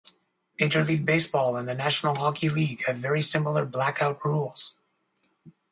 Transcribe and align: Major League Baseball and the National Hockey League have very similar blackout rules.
Major 0.59 0.83
League 0.83 1.05
Baseball 1.05 1.55
and 1.55 1.67
the 1.67 1.75
National 1.75 2.15
Hockey 2.15 2.49
League 2.49 2.83
have 2.87 2.95
very 2.97 3.21
similar 3.21 3.65
blackout 3.67 4.25
rules. 4.25 4.75